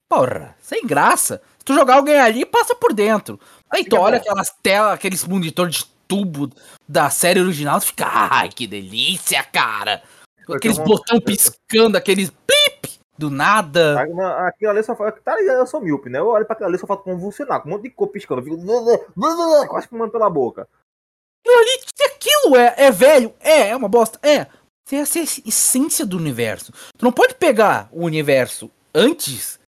Porra, 0.09 0.55
sem 0.62 0.86
graça. 0.86 1.41
Se 1.59 1.65
tu 1.65 1.74
jogar 1.74 1.95
alguém 1.95 2.17
ali, 2.19 2.45
passa 2.45 2.74
por 2.75 2.93
dentro. 2.93 3.39
Aí 3.69 3.83
tu 3.83 3.97
olha 3.97 4.17
aquelas 4.17 4.50
telas, 4.63 4.93
aqueles 4.93 5.25
monitor 5.25 5.67
de 5.69 5.86
tubo 6.07 6.50
da 6.88 7.09
série 7.09 7.41
original, 7.41 7.79
tu 7.81 7.88
fica, 7.88 8.07
ai, 8.07 8.47
que 8.47 8.65
delícia, 8.65 9.43
cara. 9.43 10.01
Aqueles 10.49 10.77
botão 10.77 11.19
piscando, 11.19 11.97
aqueles 11.97 12.29
pip 12.29 12.99
do 13.17 13.29
nada. 13.29 13.99
Ah, 13.99 14.47
Aquilo 14.47 14.71
ali 14.71 14.83
só 14.83 14.95
falta. 14.95 15.19
Tá? 15.21 15.41
Eu 15.41 15.65
sou 15.65 15.81
míope, 15.81 16.09
né? 16.09 16.19
Eu 16.19 16.27
olho 16.27 16.45
pra 16.45 16.53
aquilo 16.53 16.69
ali 16.69 16.77
só 16.77 16.85
falta 16.85 17.03
convulsionar, 17.03 17.61
com 17.61 17.69
um 17.69 17.71
monte 17.73 17.83
de 17.83 17.89
cor 17.89 18.07
piscando. 18.07 18.41
Eu 18.41 18.45
fico 18.45 19.67
quase 19.67 19.87
fumando 19.87 20.11
pela 20.11 20.29
boca. 20.29 20.67
Aquilo 21.41 21.59
ali, 21.59 21.81
se 21.95 22.03
aquilo 22.03 22.55
é, 22.57 22.75
é 22.77 22.91
velho, 22.91 23.33
é, 23.39 23.69
é 23.69 23.75
uma 23.75 23.89
bosta, 23.89 24.19
é. 24.21 24.47
Tem 24.85 24.99
essa 24.99 25.19
essência 25.19 26.05
do 26.05 26.15
universo. 26.15 26.71
Tu 26.97 27.03
não 27.03 27.11
pode 27.11 27.35
pegar 27.35 27.89
o 27.91 28.05
universo 28.05 28.71
antes 28.95 29.59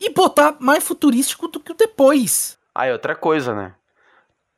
e 0.00 0.10
botar 0.10 0.56
mais 0.58 0.82
futurístico 0.82 1.46
do 1.48 1.60
que 1.60 1.72
o 1.72 1.76
depois. 1.76 2.58
Aí, 2.74 2.90
outra 2.90 3.14
coisa, 3.14 3.54
né? 3.54 3.74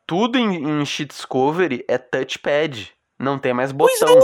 Tudo 0.06 0.38
em, 0.38 0.80
em 0.80 0.82
Discovery 0.82 1.84
é 1.86 1.98
touchpad. 1.98 2.92
Não 3.18 3.38
tem 3.38 3.52
mais 3.52 3.72
Pois 3.72 4.00
botão. 4.00 4.18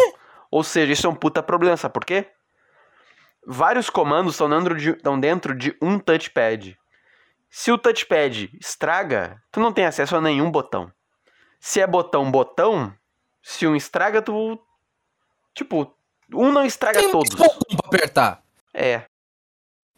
Ou 0.55 0.63
seja, 0.63 0.93
isso 0.93 1.05
é 1.05 1.11
um 1.11 1.17
puta 1.17 1.43
problema, 1.43 1.77
sabe 1.77 1.93
por 1.95 2.05
quê? 2.05 2.29
Vários 3.45 3.91
comandos 3.91 4.35
estão 4.35 4.49
dentro, 4.49 4.77
de, 4.77 4.91
estão 4.91 5.19
dentro 5.19 5.53
de 5.53 5.77
um 5.83 5.99
touchpad. 5.99 6.79
Se 7.51 7.73
o 7.73 7.77
touchpad 7.77 8.49
estraga, 8.61 9.43
tu 9.51 9.59
não 9.59 9.73
tem 9.73 9.85
acesso 9.85 10.15
a 10.15 10.21
nenhum 10.21 10.49
botão. 10.53 10.93
Se 11.59 11.81
é 11.81 11.87
botão, 11.89 12.31
botão, 12.31 12.95
se 13.43 13.67
um 13.67 13.75
estraga, 13.75 14.23
tu. 14.23 14.57
Tipo, 15.55 15.93
um 16.33 16.53
não 16.53 16.65
estraga 16.65 17.01
Tem 17.01 17.11
todos. 17.11 17.35
um 17.35 17.37
botão 17.37 17.77
pra 17.77 17.89
apertar. 17.89 18.43
É. 18.73 19.03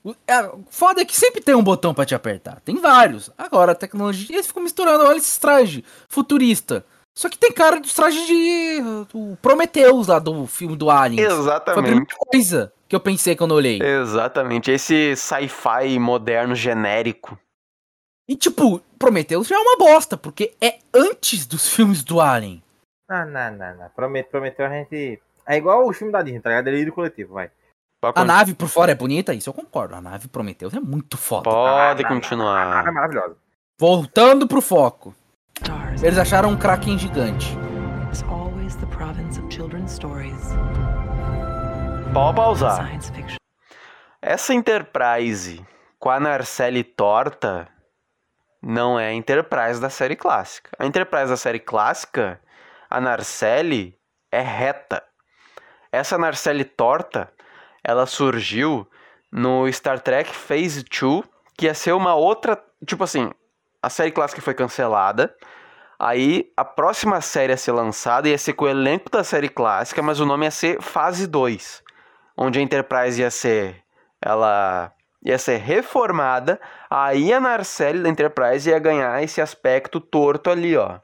O- 0.03 0.15
é, 0.27 0.51
Foda 0.71 1.03
é 1.03 1.05
que 1.05 1.15
sempre 1.15 1.43
tem 1.43 1.55
um 1.55 1.63
botão 1.63 1.93
pra 1.93 2.07
te 2.07 2.15
apertar. 2.15 2.61
Tem 2.63 2.77
vários. 2.81 3.31
Agora, 3.37 3.73
a 3.73 3.75
tecnologia, 3.75 4.35
eles 4.37 4.47
ficam 4.47 4.63
misturando. 4.63 5.05
Olha 5.05 5.19
esses 5.19 5.37
trajes 5.37 5.83
futurista. 6.09 6.87
Só 7.17 7.31
que 7.31 7.39
tem 7.39 7.51
cara 7.51 7.81
dos 7.81 7.95
trajes 7.95 8.27
de. 8.27 8.83
O 9.15 9.37
Prometheus 9.41 10.09
lá 10.09 10.19
do 10.19 10.47
filme 10.47 10.77
do 10.77 10.91
Alien. 10.91 11.25
Foi 11.25 11.35
a 11.35 11.39
Exatamente. 11.41 11.83
primeira 11.87 12.15
coisa 12.31 12.73
que 12.87 12.95
eu 12.95 13.01
pensei 13.01 13.35
quando 13.35 13.53
eu 13.53 13.57
olhei. 13.57 13.81
Exatamente. 13.83 14.71
Esse 14.71 15.17
sci-fi 15.17 15.99
moderno 15.99 16.55
genérico. 16.55 17.39
E 18.29 18.37
tipo, 18.37 18.81
Prometheus 18.99 19.47
já 19.47 19.57
é 19.57 19.59
uma 19.59 19.77
bosta, 19.79 20.17
porque 20.17 20.55
é 20.61 20.79
antes 20.93 21.47
dos 21.47 21.69
filmes 21.69 22.03
do 22.05 22.21
Alien. 22.21 22.63
Não, 23.09 23.25
não, 23.25 23.51
não, 23.53 23.77
não. 23.77 23.89
Prometeu, 23.95 24.31
prometeu 24.33 24.67
a 24.67 24.69
gente. 24.69 25.21
É 25.47 25.57
igual 25.57 25.89
o 25.89 25.93
filme 25.95 26.13
da 26.13 26.21
Disney, 26.23 26.41
tá 26.41 26.51
ligado? 26.51 26.65
Delírio 26.65 26.93
coletivo, 26.93 27.35
vai. 27.35 27.51
A 28.15 28.25
nave 28.25 28.53
por 28.53 28.69
fora 28.69 28.93
é 28.93 28.95
bonita, 28.95 29.33
isso 29.33 29.49
eu 29.49 29.55
concordo. 29.55 29.95
A 29.95 30.01
nave 30.03 30.29
Prometheus 30.29 30.75
é 30.75 30.81
muito 30.81 31.17
foda. 31.17 31.45
pode 31.45 32.05
Ah, 32.05 32.09
continuar. 32.09 32.87
é 32.87 32.91
maravilhosa. 32.91 33.37
Voltando 33.81 34.47
pro 34.47 34.61
foco. 34.61 35.15
Eles 36.03 36.19
acharam 36.19 36.51
um 36.51 36.57
Kraken 36.57 36.99
gigante. 36.99 37.57
science 42.77 43.13
fiction. 43.13 43.37
Essa 44.21 44.55
Enterprise 44.55 45.65
com 45.99 46.11
a 46.11 46.21
Narcelle 46.21 46.85
torta 46.85 47.67
não 48.63 49.01
é 49.01 49.09
a 49.09 49.13
Enterprise 49.13 49.81
da 49.81 49.89
série 49.89 50.17
clássica. 50.17 50.71
A 50.79 50.85
Enterprise 50.85 51.29
da 51.29 51.37
série 51.37 51.61
clássica, 51.61 52.41
a 52.91 53.01
Narcelle 53.01 53.99
é 54.31 54.41
reta. 54.41 55.03
Essa 55.91 56.19
Narcelle 56.19 56.65
torta, 56.65 57.33
ela 57.83 58.05
surgiu 58.05 58.87
no 59.33 59.71
Star 59.73 60.01
Trek 60.01 60.31
Phase 60.31 60.85
2, 60.85 61.25
que 61.57 61.67
ia 61.67 61.75
ser 61.75 61.93
uma 61.93 62.15
outra, 62.15 62.63
tipo 62.85 63.03
assim, 63.03 63.33
a 63.83 63.89
série 63.89 64.11
clássica 64.11 64.43
foi 64.43 64.53
cancelada. 64.53 65.35
Aí 65.99 66.51
a 66.57 66.65
próxima 66.65 67.21
série 67.21 67.53
a 67.53 67.57
ser 67.57 67.73
lançada 67.73 68.29
ia 68.29 68.37
ser 68.37 68.53
com 68.53 68.67
o 68.67 68.69
elenco 68.69 69.11
da 69.11 69.25
série 69.25 69.49
clássica, 69.49 70.03
mas 70.03 70.21
o 70.21 70.27
nome 70.27 70.45
ia 70.45 70.51
ser 70.51 70.81
Fase 70.83 71.27
2 71.27 71.85
onde 72.37 72.59
a 72.59 72.63
Enterprise 72.63 73.21
ia 73.21 73.31
ser 73.31 73.83
ela 74.21 74.93
ia 75.25 75.39
ser 75.39 75.57
reformada, 75.57 76.61
aí 76.89 77.33
a 77.33 77.41
Narcelle 77.41 78.03
da 78.03 78.09
Enterprise 78.09 78.69
ia 78.69 78.79
ganhar 78.79 79.23
esse 79.23 79.41
aspecto 79.41 80.01
torto 80.01 80.51
ali, 80.51 80.77
ó. 80.77 81.01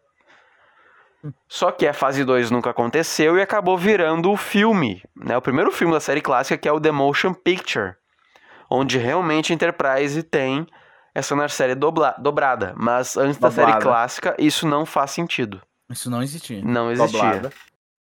Só 1.48 1.70
que 1.72 1.86
a 1.86 1.94
fase 1.94 2.24
2 2.24 2.50
nunca 2.50 2.70
aconteceu 2.70 3.36
e 3.36 3.42
acabou 3.42 3.76
virando 3.76 4.30
o 4.30 4.36
filme, 4.36 5.02
né? 5.16 5.36
O 5.36 5.42
primeiro 5.42 5.72
filme 5.72 5.92
da 5.92 6.00
série 6.00 6.20
clássica 6.20 6.58
que 6.58 6.68
é 6.68 6.72
o 6.72 6.80
The 6.80 6.92
Motion 6.92 7.32
Picture, 7.32 7.94
onde 8.70 8.98
realmente 8.98 9.52
a 9.52 9.54
Enterprise 9.54 10.22
tem 10.22 10.66
essa 11.14 11.36
Narcelle 11.36 11.74
dobla- 11.74 12.14
dobrada, 12.18 12.74
mas 12.76 13.16
antes 13.16 13.38
da 13.38 13.50
série 13.50 13.78
clássica 13.78 14.34
isso 14.38 14.66
não 14.66 14.86
faz 14.86 15.10
sentido. 15.10 15.60
Isso 15.90 16.10
não 16.10 16.22
existia. 16.22 16.62
Não 16.64 16.90
existia. 16.90 17.20
Doblada. 17.20 17.52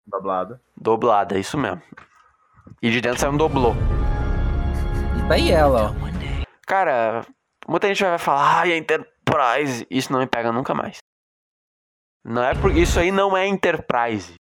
Doblada. 0.06 0.62
Doblada, 0.76 1.36
é 1.36 1.40
isso 1.40 1.58
mesmo. 1.58 1.82
E 2.80 2.90
de 2.90 3.00
dentro 3.00 3.20
sai 3.20 3.30
um 3.30 3.36
doblô. 3.36 3.72
E 5.24 5.28
tá 5.28 5.34
aí 5.34 5.50
ela, 5.50 5.90
ó. 5.90 5.94
Cara, 6.66 7.24
muita 7.68 7.88
gente 7.88 8.02
vai 8.02 8.18
falar, 8.18 8.60
ai, 8.60 8.72
a 8.72 8.76
Enterprise. 8.76 9.86
Isso 9.90 10.12
não 10.12 10.20
me 10.20 10.26
pega 10.26 10.50
nunca 10.52 10.74
mais. 10.74 10.98
Não 12.24 12.42
é 12.42 12.54
porque 12.54 12.80
isso 12.80 12.98
aí 12.98 13.10
não 13.12 13.36
é 13.36 13.46
Enterprise. 13.46 14.34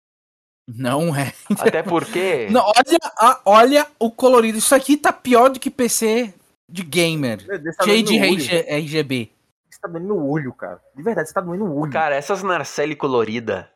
Não 0.66 1.14
é. 1.14 1.32
Até 1.58 1.82
porque. 1.82 2.48
Não, 2.52 2.62
olha, 2.64 3.42
olha 3.44 3.86
o 3.98 4.10
colorido. 4.10 4.56
Isso 4.56 4.74
aqui 4.74 4.96
tá 4.96 5.12
pior 5.12 5.50
do 5.50 5.60
que 5.60 5.70
PC 5.70 6.32
de 6.74 6.82
gamer. 6.82 7.38
Tá 7.76 7.84
Cheio 7.84 8.02
de. 8.02 8.18
RG 8.18 8.64
RGB. 8.68 9.30
Você 9.70 9.80
tá 9.80 9.88
doendo 9.88 10.08
no 10.08 10.28
olho, 10.28 10.52
cara. 10.52 10.80
De 10.94 11.02
verdade, 11.02 11.28
você 11.28 11.34
tá 11.34 11.40
doendo 11.40 11.64
no 11.64 11.76
olho. 11.78 11.92
Cara, 11.92 12.14
essas 12.16 12.42
Narcelle 12.42 12.96
colorida, 12.96 13.70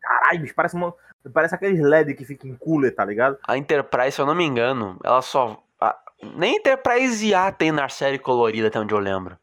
Caralho, 0.00 0.40
bicho, 0.40 0.54
parece, 0.54 0.74
uma, 0.74 0.92
parece 1.32 1.54
aqueles 1.54 1.80
LED 1.80 2.14
que 2.14 2.24
fica 2.24 2.48
em 2.48 2.56
cooler, 2.56 2.94
tá 2.94 3.04
ligado? 3.04 3.38
a 3.46 3.56
Enterprise, 3.56 4.12
se 4.12 4.20
eu 4.20 4.26
não 4.26 4.34
me 4.34 4.44
engano, 4.44 4.98
ela 5.04 5.22
só. 5.22 5.62
a- 5.80 5.96
nem 6.36 6.56
Enterprise 6.56 7.32
A 7.34 7.52
tem 7.52 7.70
Narcelle 7.70 8.18
colorida, 8.18 8.68
até 8.68 8.80
onde 8.80 8.92
eu 8.92 8.98
lembro. 8.98 9.38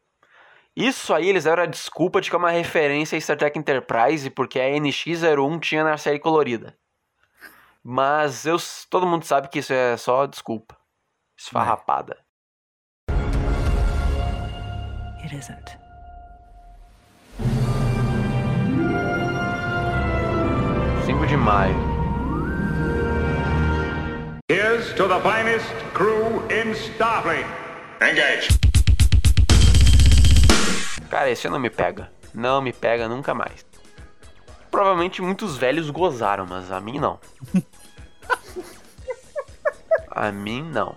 Isso 0.76 1.12
aí 1.14 1.28
eles 1.28 1.44
deram 1.44 1.62
a 1.62 1.66
desculpa 1.66 2.20
de 2.20 2.28
que 2.30 2.36
é 2.36 2.38
uma 2.38 2.50
referência 2.50 3.16
a 3.16 3.20
Star 3.20 3.36
Trek 3.38 3.58
Enterprise, 3.58 4.28
porque 4.30 4.60
a 4.60 4.68
NX-01 4.68 5.58
tinha 5.60 5.82
Narcelle 5.82 6.18
colorida. 6.20 6.76
Mas 7.82 8.44
eu, 8.44 8.56
todo 8.90 9.06
mundo 9.06 9.24
sabe 9.24 9.48
que 9.48 9.60
isso 9.60 9.72
é 9.72 9.96
só 9.96 10.26
desculpa. 10.26 10.76
Esfarrapada. 11.36 12.16
It 15.28 15.36
isn't. 15.36 15.76
5 21.06 21.26
de 21.28 21.36
maio. 21.36 21.74
Here's 24.48 24.94
to 24.94 25.06
the 25.06 25.20
finest 25.20 25.68
crew 25.92 26.40
in 26.48 26.74
Starfleet. 26.74 27.46
Engage. 28.00 28.48
Cara, 31.10 31.30
esse 31.30 31.48
não 31.48 31.58
me 31.58 31.70
pega. 31.70 32.10
Não 32.34 32.60
me 32.62 32.72
pega 32.72 33.08
nunca 33.08 33.34
mais. 33.34 33.66
Provavelmente 34.70 35.20
muitos 35.20 35.56
velhos 35.56 35.90
gozaram, 35.90 36.46
mas 36.46 36.70
a 36.70 36.80
mim 36.80 36.98
não. 36.98 37.18
a 40.10 40.30
mim 40.30 40.62
não. 40.62 40.94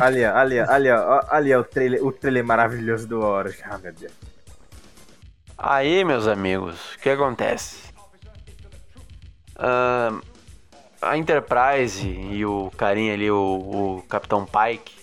Ali, 0.00 0.24
ó, 0.24 0.36
ali, 0.36 0.60
ó, 0.60 0.70
ali, 0.70 0.90
ó, 0.90 1.20
ali, 1.28 1.54
ó, 1.54 1.60
o 1.60 1.64
trailer, 1.64 2.04
o 2.04 2.12
trailer 2.12 2.44
maravilhoso 2.44 3.06
do 3.06 3.20
Horus. 3.20 3.56
Ah, 3.64 3.78
meu 3.78 3.92
Deus. 3.92 4.12
Aí, 5.56 6.04
meus 6.04 6.26
amigos, 6.26 6.94
o 6.94 6.98
que 6.98 7.10
acontece? 7.10 7.92
Ahn, 9.56 10.20
a 11.00 11.16
Enterprise 11.16 12.08
e 12.08 12.44
o 12.44 12.70
carinha 12.76 13.12
ali, 13.12 13.30
o, 13.30 13.98
o 13.98 14.02
Capitão 14.08 14.46
Pike, 14.46 14.94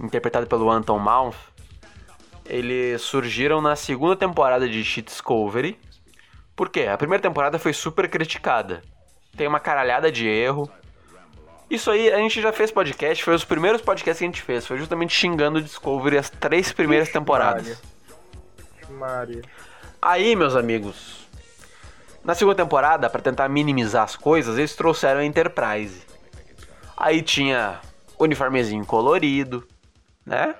interpretado 0.00 0.46
pelo 0.46 0.70
Anton 0.70 0.98
Mount, 0.98 1.34
eles 2.44 3.02
surgiram 3.02 3.60
na 3.60 3.76
segunda 3.76 4.16
temporada 4.16 4.68
de 4.68 4.82
Shit 4.84 5.06
Discovery. 5.06 5.78
Por 6.56 6.68
quê? 6.68 6.86
A 6.86 6.98
primeira 6.98 7.22
temporada 7.22 7.58
foi 7.58 7.72
super 7.72 8.08
criticada. 8.10 8.82
Tem 9.36 9.46
uma 9.46 9.60
caralhada 9.60 10.10
de 10.10 10.26
erro. 10.28 10.68
Isso 11.72 11.90
aí, 11.90 12.12
a 12.12 12.18
gente 12.18 12.38
já 12.42 12.52
fez 12.52 12.70
podcast, 12.70 13.24
foi 13.24 13.34
os 13.34 13.44
primeiros 13.46 13.80
podcasts 13.80 14.18
que 14.18 14.24
a 14.24 14.28
gente 14.28 14.42
fez. 14.42 14.66
Foi 14.66 14.76
justamente 14.76 15.14
xingando 15.14 15.58
o 15.58 15.62
Discovery 15.62 16.18
as 16.18 16.28
três 16.28 16.70
primeiras 16.70 17.08
temporadas. 17.08 17.80
Maria. 18.90 19.40
Aí, 20.00 20.36
meus 20.36 20.54
amigos, 20.54 21.26
na 22.22 22.34
segunda 22.34 22.56
temporada, 22.56 23.08
pra 23.08 23.22
tentar 23.22 23.48
minimizar 23.48 24.02
as 24.04 24.16
coisas, 24.16 24.58
eles 24.58 24.76
trouxeram 24.76 25.20
a 25.20 25.24
Enterprise. 25.24 26.02
Aí 26.94 27.22
tinha 27.22 27.80
uniformezinho 28.18 28.84
colorido, 28.84 29.66
né? 30.26 30.54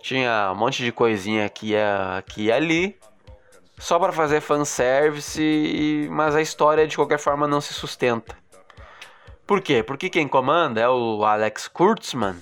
Tinha 0.00 0.50
um 0.50 0.56
monte 0.56 0.82
de 0.82 0.92
coisinha 0.92 1.44
aqui, 1.44 1.72
e- 1.74 2.16
aqui 2.16 2.44
e 2.44 2.52
ali. 2.52 2.96
Só 3.78 3.98
pra 3.98 4.12
fazer 4.12 4.40
fanservice, 4.40 6.08
mas 6.10 6.34
a 6.34 6.40
história 6.40 6.86
de 6.86 6.96
qualquer 6.96 7.18
forma 7.18 7.46
não 7.46 7.60
se 7.60 7.74
sustenta. 7.74 8.34
Por 9.46 9.60
quê? 9.60 9.82
Porque 9.82 10.10
quem 10.10 10.26
comanda 10.26 10.80
é 10.80 10.88
o 10.88 11.24
Alex 11.24 11.68
Kurtzman. 11.68 12.36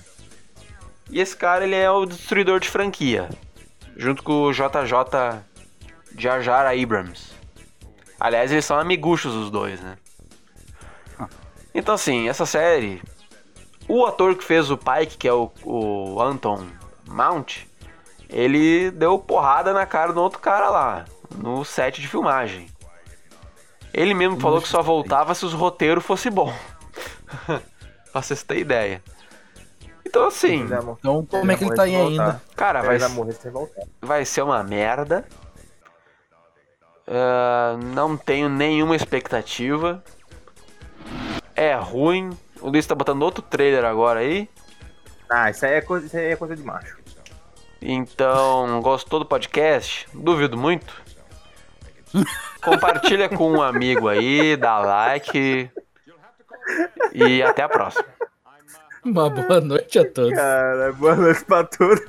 E 1.11 1.19
esse 1.19 1.37
cara, 1.37 1.63
ele 1.63 1.75
é 1.75 1.89
o 1.89 2.05
destruidor 2.05 2.59
de 2.59 2.67
franquia. 2.67 3.29
Junto 3.95 4.23
com 4.23 4.41
o 4.41 4.51
JJ 4.51 5.43
Jar 6.17 6.41
Jar 6.41 6.65
Abrams. 6.65 7.31
Aliás, 8.19 8.51
eles 8.51 8.65
são 8.65 8.79
amiguchos 8.79 9.35
os 9.35 9.51
dois, 9.51 9.79
né? 9.81 9.97
Então, 11.73 11.93
assim, 11.93 12.27
essa 12.27 12.45
série... 12.45 13.01
O 13.87 14.03
ator 14.03 14.35
que 14.35 14.43
fez 14.43 14.71
o 14.71 14.77
Pike, 14.77 15.15
que 15.15 15.27
é 15.27 15.33
o, 15.33 15.51
o 15.63 16.19
Anton 16.19 16.65
Mount, 17.07 17.67
ele 18.27 18.89
deu 18.89 19.19
porrada 19.19 19.73
na 19.73 19.85
cara 19.85 20.11
do 20.11 20.19
outro 20.19 20.39
cara 20.39 20.71
lá, 20.71 21.05
no 21.35 21.63
set 21.63 22.01
de 22.01 22.07
filmagem. 22.07 22.67
Ele 23.93 24.15
mesmo 24.15 24.39
falou 24.39 24.59
que 24.59 24.67
só 24.67 24.81
voltava 24.81 25.35
se 25.35 25.45
os 25.45 25.53
roteiros 25.53 26.03
fossem 26.03 26.31
bons. 26.31 26.55
pra 28.11 28.21
vocês 28.21 28.43
terem 28.43 28.61
ideia. 28.61 29.03
Então, 30.05 30.27
assim, 30.27 30.63
Então, 30.63 31.25
como 31.25 31.51
é 31.51 31.57
que 31.57 31.63
ele 31.65 31.75
tá 31.75 31.83
aí 31.83 31.95
ainda? 31.95 32.41
cara, 32.55 32.81
vai, 32.81 32.97
vai 32.97 33.09
morrer 33.09 33.33
sem 33.33 33.51
voltar. 33.51 33.83
vai 34.01 34.23
ser 34.23 34.43
uma 34.43 34.63
merda. 34.63 35.25
Ah, 37.07 37.77
não 37.93 38.15
tenho 38.17 38.49
nenhuma 38.49 38.95
expectativa. 38.95 40.03
É 41.55 41.73
ruim. 41.75 42.29
O 42.61 42.69
Luiz 42.69 42.85
tá 42.85 42.95
botando 42.95 43.21
outro 43.23 43.41
trailer 43.41 43.85
agora 43.85 44.21
aí. 44.21 44.49
Ah, 45.29 45.49
isso 45.49 45.65
aí 45.65 45.73
é 45.73 45.81
coisa, 45.81 46.05
isso 46.05 46.17
aí 46.17 46.31
é 46.31 46.35
coisa 46.35 46.55
de 46.55 46.63
macho. 46.63 46.97
Então, 47.81 48.81
gostou 48.81 49.19
do 49.19 49.25
podcast? 49.25 50.07
Duvido 50.13 50.57
muito. 50.57 51.03
Compartilha 52.63 53.27
com 53.29 53.51
um 53.51 53.61
amigo 53.61 54.07
aí, 54.07 54.55
dá 54.55 54.79
like. 54.79 55.69
E 57.13 57.41
até 57.43 57.63
a 57.63 57.69
próxima. 57.69 58.05
Uma 59.03 59.29
boa 59.29 59.61
noite 59.61 59.99
a 59.99 60.11
todos. 60.11 60.33
Cara, 60.33 60.91
boa 60.93 61.15
noite 61.15 61.45
pra 61.45 61.63
todos. 61.63 62.01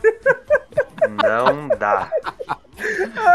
Não 1.23 1.69
dá. 1.77 2.11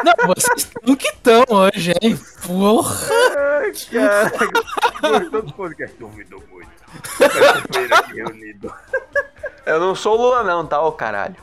Não, 0.03 0.27
vocês 0.27 0.57
estão 0.57 0.95
que 0.95 1.07
estão 1.07 1.43
hoje, 1.49 1.93
hein? 2.01 2.19
Porra! 2.45 3.07
Ai, 3.37 3.71
cara. 3.91 5.19
Gostou 5.19 5.41
do 5.43 5.53
podcast? 5.53 5.95
Duvido 5.97 6.43
muito. 6.49 6.71
Reunido. 8.13 8.73
Eu 9.65 9.79
não 9.79 9.95
sou 9.95 10.17
o 10.17 10.21
Lula 10.21 10.43
não, 10.43 10.65
tá, 10.65 10.81
ô 10.81 10.91
caralho? 10.91 11.35